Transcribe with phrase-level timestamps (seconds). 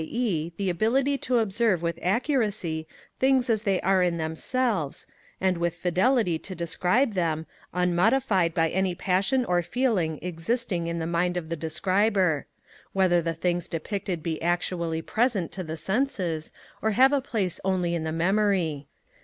[0.03, 0.51] e.
[0.57, 2.87] the ability to observe with accuracy
[3.19, 5.05] things as they are in themselves,
[5.39, 11.05] and with fidelity to describe them, unmodified by any passion or feeling existing in the
[11.05, 12.47] mind of the describer;
[12.93, 17.93] whether the things depicted be actually present to the senses, or have a place only
[17.93, 18.87] in the memory.